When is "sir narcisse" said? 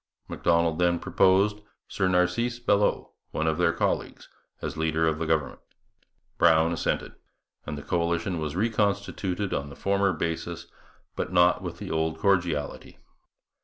1.87-2.57